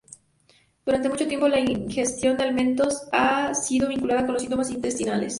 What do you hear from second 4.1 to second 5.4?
con los síntomas intestinales.